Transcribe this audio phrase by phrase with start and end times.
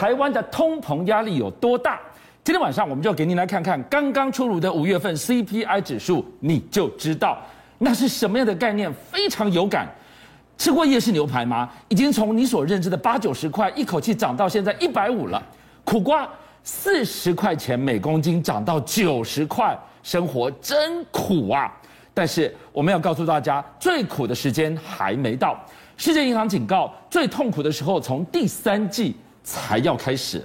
[0.00, 2.00] 台湾的通膨压力有多大？
[2.42, 7.36] 今天晚上我们就给您来看看刚刚出炉的五月份 CPI 指数，你就知道
[7.76, 9.86] 那是什么样的概念，非常有感。
[10.56, 11.68] 吃过夜市牛排吗？
[11.88, 15.42] 已经从你所认知的八九十块一口气涨到现在一百五了。
[15.84, 16.26] 苦瓜
[16.64, 21.70] 四十块钱每公斤涨到九十块，生活真苦啊！
[22.14, 25.62] 但是我们要告诉大家，最苦的时间还没到。
[25.98, 30.44] 世界银行警告，最痛苦的时候从第三季才要开始。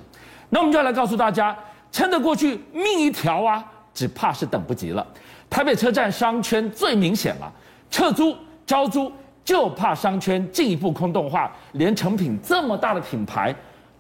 [0.49, 1.55] 那我们就要来告诉大家，
[1.91, 3.63] 撑得过去命一条啊，
[3.93, 5.05] 只怕是等不及了。
[5.49, 7.51] 台北车站商圈最明显了，
[7.89, 9.11] 撤租招租。
[9.43, 13.53] 就怕商圈进一步空洞化，连诚品这么大的品牌，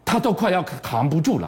[0.03, 1.47] 它都快要扛不住了。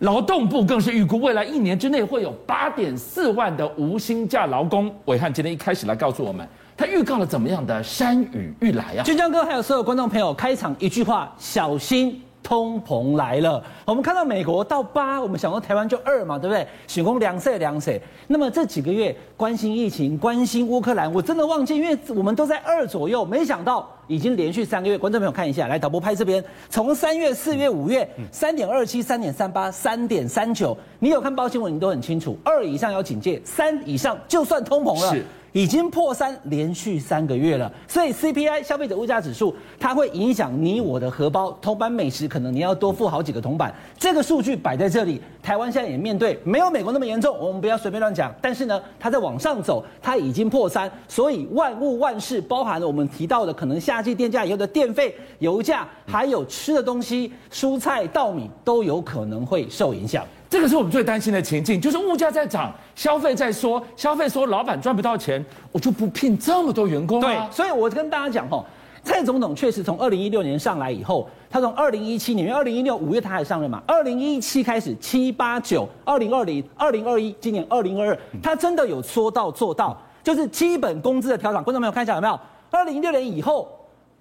[0.00, 4.94] 劳动部更是预估，未来一年之内会有八点四万的无薪假劳工。
[5.06, 9.02] 伟汉今天一开始来告诉我们，他预告了怎么样的山雨欲来啊？
[9.02, 12.22] 俊江哥还有所有观众朋友，开场一句话，小心。
[12.42, 16.66] 通膨来了，我们看到美国到八，我们想说台湾就二嘛，对不对？
[16.86, 18.00] 许工两岁两岁。
[18.26, 24.98] 那么这几个月关心疫情，关心乌克兰，我真的忘记，因为我们都在二左右，没想到已经连续三个月。
[24.98, 35.16] 观众朋友看一下，来导播拍这边，从三月、四月、五月，三点二七、三点三八、三点三九，你有看报新闻，你都很清楚，二以上要警戒，三以上就算通膨了。
[35.52, 43.74] 已经破三，连续三个月了，所以 CPI 消费者物价指数它会影响你我的荷包，铜板美食可能你要多付好几个铜板。
[43.98, 48.34] 这个数据摆在这里，台湾现在也面对没有美国那么严重，我们不要随便乱讲。
[48.40, 60.24] 但是呢，它在往上走，它已经破三，所以万物万事，包含了我们提到的可能夏季电价以后的电费、油价，还有吃的东西，蔬菜、稻米都有可能会受影响。
[60.52, 67.26] 这个是我们最担心的情境，就是物价在涨，消费在缩，消费缩老板赚不到钱，我就不聘这么多员工啊。
[67.26, 68.62] 对，所以我跟大家讲哈，
[69.02, 81.64] 蔡总统确实从二零一六年上来以后，他从二零一七年，因为二零一六五月他还上任嘛，二零一七开始七八九，二零二零、二零二一，今年二零二二，他真的有说到做到，就是基本工资的调整。
[81.64, 82.38] 观众朋友看一下有没有？
[82.70, 83.66] 二零一六年以后。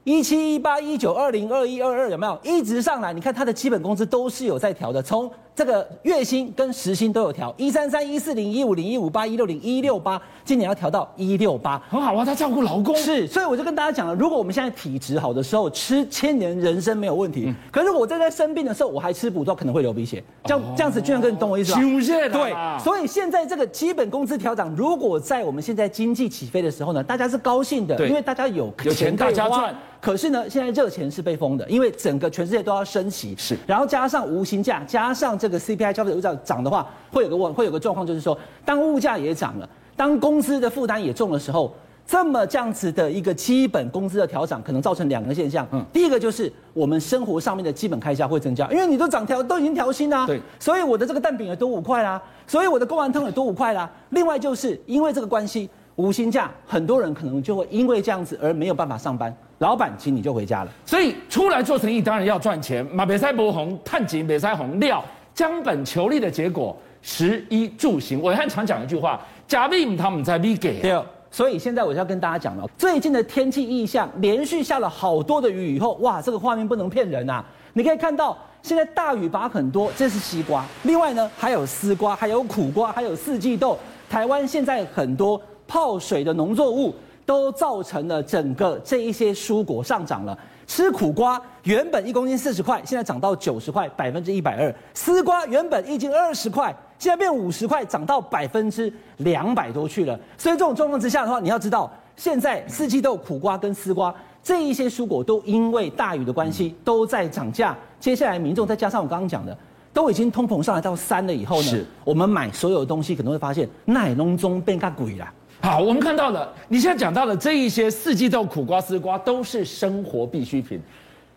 [0.04, 3.14] 一七一八一九二零二一二二有没有一直上来？
[3.14, 12.96] 你看他的基本工资都是有在调的，从这个月薪跟时薪都有调，一三三一四零一五零一五八一六零一六八，今年要调到一六八，很好啊，他照顾劳工。
[12.96, 21.80] 是，所以我就跟大家讲了，如果我们现在体质好的时候吃千年人参没有问题，嗯、可是我在在生病的时候我还吃补药，可能会流鼻血，这样、哦、这样子，俊相哥你懂我意思吧？
[21.80, 29.76] 对，所以现在这个基本工资调涨，如果在我们现在经济起飞的时候呢，大家是高兴的，因为大家有有钱大家赚。
[30.00, 41.74] 可是呢，现在热钱是被封的，因为整个全世界都要升息，是，然后加上无薪假，加上这个 CPI 消费者物价涨的话，会有个问，会有个状况，就是说，当物价也涨了，当工资的负担也重的时候，
[42.06, 45.68] 这么这样子的一个基本工资的调涨，可能造成两个现象。
[45.72, 53.90] 嗯，第一个就是我们生活上面的基本开销会增加，因为你都涨调，都已经调薪啦，对，所以我的这个蛋饼也多五块啦，所以我的贡丸汤也多五块啦。
[54.12, 55.68] 另外就是因为这个关系。
[55.98, 60.72] 无薪假，很多人可能就会因为这样子而没有办法上班，老板请你就回家了。
[60.86, 65.04] 所以出来做生意当然要赚钱，马别塞博红探井别塞红料
[65.42, 68.22] 将本求利的结果，食衣住行。
[68.22, 70.80] 暐瀚常讲一句话，假币他们在逼给。
[70.82, 77.44] 对，所以现在我就要跟大家讲了，最近的天气异象，连续下了好多的雨以后，哇，这个画面不能骗人啊！
[77.74, 83.76] 你可以看到，现在大雨把很多，这是西瓜，另外呢还有丝瓜，还有苦瓜，还有四季豆。
[84.08, 85.42] 台湾现在很多。
[85.68, 86.94] 泡水的农作物
[87.26, 90.38] 都造成了整个这一些蔬果上涨了。
[90.72, 94.74] 吃苦瓜原本一公斤四十块，现在涨到九十块，百分之一百二。
[94.94, 100.18] 丝瓜原本一斤二十块，现在变五十块，涨到百分之两百多去了。
[100.38, 107.76] 所以这种状况之下的话，你要知道，现在四季豆、苦瓜跟丝瓜这一些蔬果都因为大雨的关系都在涨价。
[108.00, 109.56] 接下来民众再加上我刚刚讲的，
[109.92, 115.30] 都已经通膨上来到三了以后呢，我们买所有的东西可能会发现奶农中变个鬼了。
[115.62, 120.82] 好，我们看到了，你现在讲到的这一些四季豆、苦瓜、丝瓜，都是生活必需品，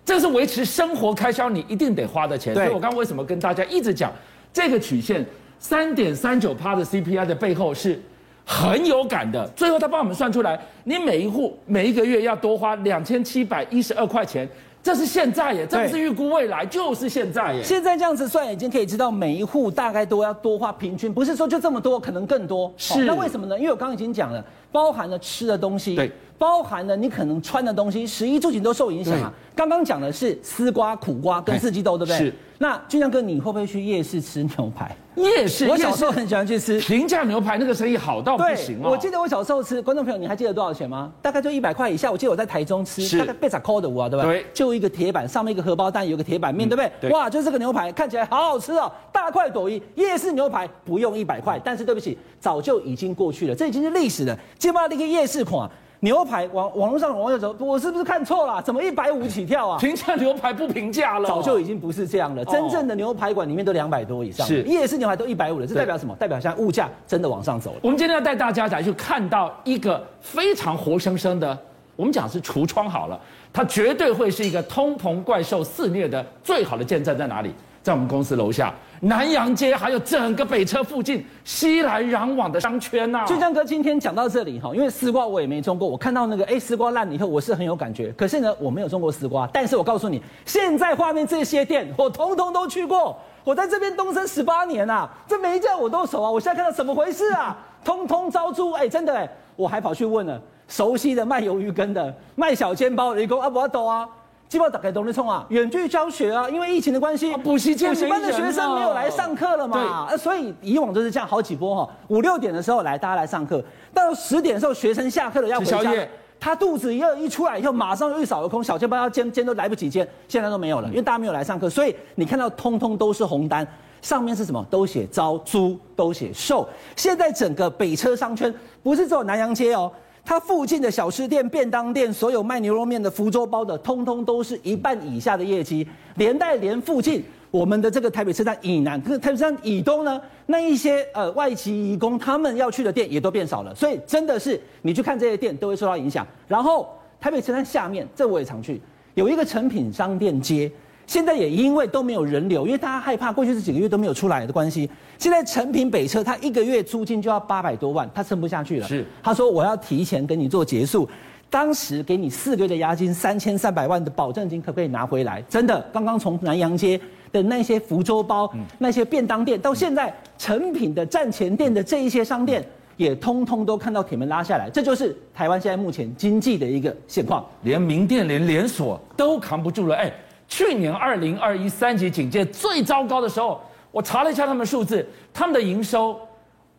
[0.03, 2.55] 这是维持生活开销你一定得花的钱。
[2.55, 4.11] 所以我刚刚为什么跟大家一直讲
[4.51, 5.25] 这个曲线
[5.59, 8.01] 三点三九趴的 CPI 的背后是
[8.47, 9.47] 很有感的。
[9.49, 14.49] 最后他帮我们算出来，你每一户每一个月要多花两千七百一十二块钱。
[14.85, 17.63] 这是现在耶，这不是预估未来，就是现在耶。
[17.65, 22.71] 现在这样子算，已经可以知道每一户大概都要多花平均，不是说就这么多，可能更多。
[22.77, 23.59] 是，那为什么呢？
[23.59, 26.13] 因为我刚刚已经讲了，包含了吃的东西，对，
[26.45, 29.33] 包含了你可能穿的东西，食衣住行都受影响啊。
[29.57, 32.19] 刚刚讲的是丝瓜、苦瓜跟四季豆，对不对？
[32.19, 32.35] 是。
[32.59, 34.95] 那俊亮哥，你会不会去夜市吃牛排？
[35.15, 38.91] 夜市，我小时候很喜欢去吃平价牛排，那个生意好到不行哦。
[38.91, 41.11] 我记得我小时候吃，观众朋友，你还记得多少钱吗？
[41.23, 42.13] 大概就一百块以下。
[42.13, 44.43] 我记得我在台中吃，大概八十块的啊，对不对？
[44.43, 44.47] 对。
[44.53, 46.93] 就一个铁板，上面一个荷包蛋，有个铁板面，对不对？
[47.01, 47.11] 对。
[47.11, 49.83] 哇，就是这个牛排，看起来好好吃哦，大快朵颐。
[49.95, 54.39] 夜市牛排不用一百块，但是对不起，早就已经过去了，这已经是历史了。
[54.59, 55.71] 接不到那个夜市款。
[56.05, 58.61] 牛排网网络上网友说，我是不是看错了？
[58.61, 59.79] 怎么一百五起跳啊？
[59.79, 62.45] 评价牛排不评价了，早就已经不是这样了。
[62.45, 66.15] 真正的牛排馆里面都两百多以上，是夜市牛排都一百五了，这代表什么？
[66.17, 67.79] 代表现在物价真的往上走了。
[67.83, 71.59] 我们今天要带大家来去看到一个非常活生生的，
[71.97, 73.21] 我们讲是橱窗好了，
[73.53, 77.55] 它绝对会是一个通膨怪兽肆虐的最好的见证在哪里？
[77.83, 78.73] 在我们公司楼下。
[79.01, 83.27] 南洋街还有整个北车附近熙来攘往的商圈呐、啊。
[83.27, 88.11] 俊江哥今天讲到这里哈，因为丝瓜我也没种过，我看到那个哎丝瓜烂了以后，我是很有感觉。
[88.13, 93.15] 可是呢，我没有种过丝瓜，但是我告诉你，现在画面这些店我通通都去过。
[93.43, 96.31] 我在这边东升十八年啊，这每一家我都熟啊。
[96.31, 97.55] 我现在看到怎么回事啊？
[97.85, 100.41] 通通招租哎，真的哎，我还跑去问了
[100.75, 104.09] 熟悉的卖鱿鱼羹的、卖小煎包的，你讲啊不要抖啊。
[104.49, 113.63] 基本上打开东西冲啊，远距教学啊，因为疫情的关系，补习补习班的学生没有来上课了嘛，啊，所以以往都是这样好几波哈，五六点的时候来大家来上课，
[113.93, 115.93] 到十点的时候学生下课了要回家，
[116.41, 123.67] 他肚子一饿一出来以后马上又一扫而空，小煎包要煎煎都来不及煎，现在都没有了，因为大家没有来上课，所以你看到通通都是红单，
[124.03, 124.65] 上面是什么？
[124.69, 126.69] 都写招租，都写售。
[126.97, 129.91] 现在整个北车商圈不是只有南洋街哦。
[130.25, 135.87] 它附近的小吃店、便当店，所有卖牛肉面的、福州包的，通通都是一半以下的业绩。
[136.17, 143.75] 连带连附近我们的这个台北车站以南，跟台北车站以东呢，那一些呃外籍移工他们要去的店也都变少了。
[143.75, 146.27] 所以真的是你去看这些店都会受到影响。
[146.49, 146.89] 然后
[147.21, 148.81] 台北车站下面，这我也常去，
[149.13, 150.73] 有一个成品商店街。
[151.07, 154.89] 现在也因为都没有人流，因为大家害怕过去这几个月都没有出来的关系。
[155.19, 158.89] 现在成品北车，他一个月租金就要八百多万，他撑不下去了。
[158.89, 161.09] 是，他说我要提前跟你做结束，
[161.51, 165.43] 当时给你四个月的押金，三千三百万的保证金，可不可以拿回来？
[165.43, 166.99] 真的，刚刚从南洋街
[167.31, 172.67] 的那些福州包、嗯、那些便当店，到现在成品的站前店的这一些商店，
[172.97, 174.71] 也通通都看到铁门拉下来。
[174.71, 179.95] 这就是台湾现在目前经济的一个现况，连名店、连连锁都扛不住了。
[179.97, 180.13] 哎。
[180.47, 183.61] 去年二零二一三级警戒最糟糕的时候，
[183.91, 186.21] 我查了一下他们的数字，他们的营收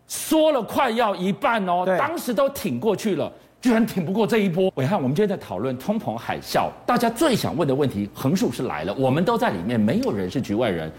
[0.07, 1.83] 缩了快要一半哦。
[1.85, 4.71] 对当时都挺过去了，居然挺不过这一波。
[4.75, 10.91] 伟汉，我们今天在讨论通膨海啸，大家最想问的问题，横竖是来了，我们都在里面，没有人是局外人。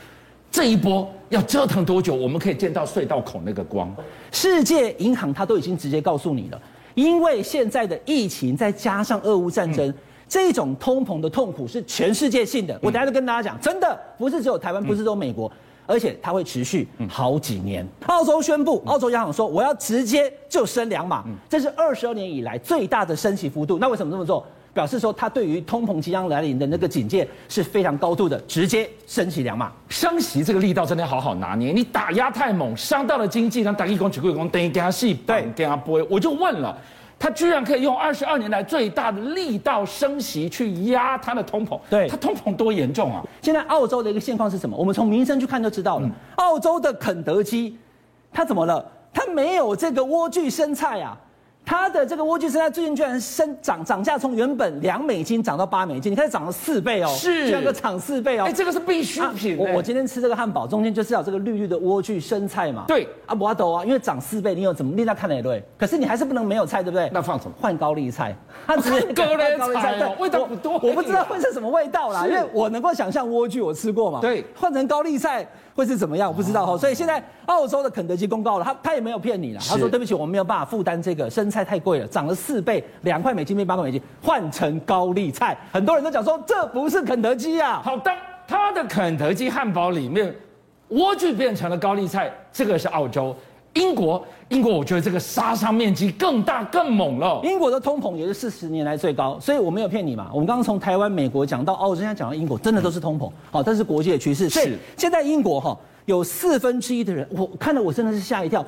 [0.51, 3.95] 这一波要折腾多久，我们可以见到隧道口那个光？
[4.33, 6.61] 世界银行它都已经直接告诉你了，
[6.95, 9.89] 因为现在的疫情再加上俄乌战争。
[9.89, 9.95] 嗯
[10.29, 15.51] 这种通膨的痛苦是全世界性的，我等下就跟大家讲，真的不是只有台湾，不是只有美国，
[15.87, 17.87] 而且它会持续好几年。
[18.07, 23.79] 澳洲宣布，澳洲央行说我要直接就升两码，这是二十二年以来最大的升息幅度。
[23.79, 24.45] 那为什么这么做？
[24.75, 29.73] 表示说它对于通膨即将来临的那个警戒是非常高度的，直接升息两码。
[29.89, 36.05] 升息这个力道真的要好好拿捏，你打压太猛，伤到了经济，让大家讲举贵讲等于给他细，对，给他拨。
[36.11, 36.77] 我就问了。
[37.19, 43.25] 他居然可以用二十二年来最大的力道升息去压他的通膨，对，他通膨多严重啊！
[43.41, 44.77] 现在澳洲的一个现况是什么？
[44.77, 46.07] 我们从民生去看就知道了。
[46.07, 47.79] 嗯、澳洲的肯德基，
[48.31, 48.85] 他怎么了？
[49.15, 51.19] 他没有这个莴苣生菜啊。
[51.67, 59.59] 它的这个莴苣生菜最近居然升涨涨价，从原本两美金涨到八美金，你看涨了四倍哦，是，这样个涨四倍哦，哎，这个是必需品。
[59.59, 62.85] 我我今天吃这个汉堡，中间就是要这个绿绿的莴苣生菜嘛。
[62.87, 65.61] 对，啊，不阿斗啊，因为涨四倍，你有怎么令他看得对？
[65.77, 67.11] 可是你还是不能没有菜，对不对？
[67.13, 67.55] 那放什么？
[67.61, 68.33] 换高丽菜，
[68.65, 69.43] 它只是 高丽
[69.75, 70.75] 菜， 对，味道不多。
[70.75, 74.21] 我不知道会是什么味道啦，因为我能够想象莴苣我吃过嘛。
[74.21, 75.45] 对，换成高丽菜。
[75.77, 76.27] 会是怎么样？
[76.29, 87.83] 我不知道哈，所以现在澳洲的肯德基公告了，他他也没有骗你了，他说对不起，我们没有办法负担这个生菜太贵了，涨了四倍，两块美金变八块美金，换成高丽菜，很多人都讲说这不是肯德基啊。
[87.85, 88.11] 好的，
[88.49, 90.35] 他的肯德基汉堡里面
[90.89, 93.37] 莴苣变成了高丽菜，这个是澳洲。
[93.77, 97.41] 英国，英国，我觉得这个杀伤面积更大更猛了。
[97.45, 100.31] 英国的通膨也是四十年来最高，所以我没有骗你嘛。
[100.33, 103.31] 我们刚刚从台湾、美国讲到澳洲，现在讲到英国，真的都是通膨。
[103.51, 104.49] 好，这是国际的趋势。
[104.49, 104.79] 是。
[104.97, 108.65] 现在英国哈有四分之一的人，我看了我真的是吓一跳，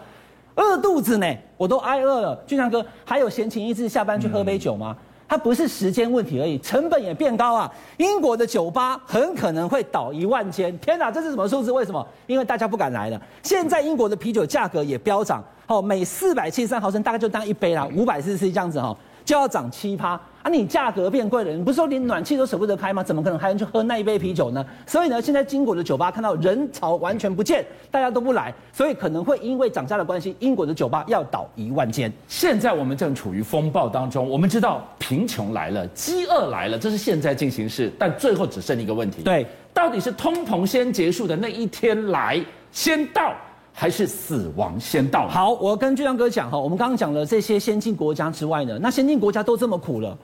[0.56, 2.36] 饿肚子呢，我都挨饿了。
[2.46, 4.94] 俊强哥，还有闲情逸致下班去喝杯酒吗？
[4.98, 7.70] 嗯它不是时间问题而已，成本也变高啊！
[7.98, 11.70] 英国的酒吧很可能会倒一万间，天哪，这是什么数字？
[11.70, 12.04] 为什么？
[12.26, 13.20] 因为大家不敢来了。
[13.42, 18.96] 现在英国的啤酒价格也飙涨，好，每四百七十三毫升大概就当一杯啦，五百 CC 这样子哈。
[19.28, 20.18] 就要涨七趴。
[20.42, 23.02] 啊，你价格变贵了，你不是说连暖气都舍不得开吗？
[23.02, 24.64] 怎么可能还能去喝那一杯啤酒呢？
[24.86, 32.10] 所以呢，现在英国的酒吧看到人潮完全不见，大家都不来，所以可能会因为涨价的关系，英国的酒吧要倒一万间。
[32.26, 39.44] 现在我们正处于风暴当中，我们知道贫穷来了，饥饿来了，这是现在进行式，但最后只剩一个问题：对，
[39.74, 42.42] 到底是通膨先结束的那一天来
[42.72, 43.34] 先到？
[43.80, 45.28] 还是死亡先到？
[45.28, 50.18] 好，我跟俊亮哥讲哈，我们刚刚讲了这些先进国家之外呢，那先进国家都这么苦了，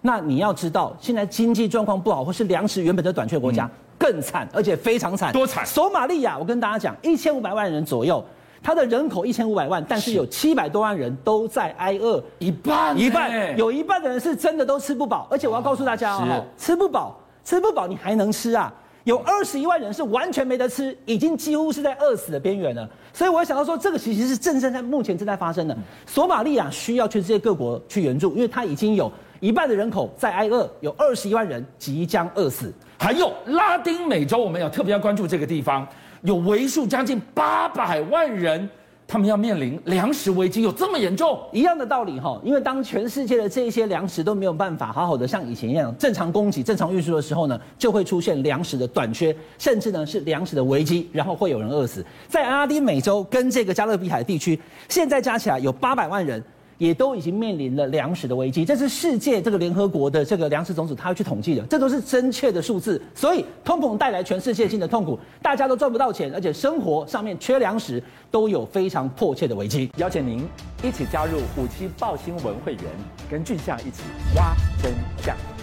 [0.00, 5.32] 那你要知道，现在经济状况不好，或是粮食原本就短缺国家、嗯、更惨，而且非常惨。
[5.32, 5.66] 多惨！
[5.66, 8.24] 索马利亚，我跟大家讲，一千五百万人左右，
[8.62, 15.26] 它的人口一千五百万，但是有七百多万人都在挨饿，一半一半，有一半的人是真的都吃不饱。
[15.28, 18.72] 而且我要告诉大家哦，吃不饱，吃不饱，你还能吃啊？
[19.04, 22.88] 有二十一万人是完全没得吃，已经几乎是在饿死的边缘了。
[23.12, 25.76] 所以我想到说，这个其实是正正在目前正在发生的。
[26.06, 32.72] 索马利亚需要全世界各国去援助，因为它已经有一半的人口在挨饿，有二十一万人即将饿死。
[32.98, 35.86] 还有拉丁美洲，我们要特别要关注这个地方，
[36.22, 38.68] 有为数将近八百万人。
[39.10, 41.36] 他们要面临粮食危机，有这么严重？
[41.50, 52.06] 一样的道理哈，因为当全世界的这些粮食都没有办法好好的像以前一样正常供给、正常运输的时候呢，就会出现粮食的短缺，甚至呢是粮食的危机，然后会有人饿死。
[52.28, 54.56] 在拉丁美洲跟这个加勒比海地区，
[54.88, 56.40] 现在加起来有八百万人。
[56.80, 63.00] 也都已经面临了粮食的危机，这是世界这个联合国的这个粮食总署他要去统计的，这都是真切的数字。
[63.14, 69.90] 所以通膨带来全世界性的痛苦，大家都赚不到钱，而且生活上面缺粮食，都有非常迫切的危机。
[69.98, 70.42] 邀请您
[70.82, 72.84] 一起加入五七报新闻会员，
[73.30, 74.02] 跟俊相一起
[74.34, 74.90] 挖真
[75.22, 75.59] 相。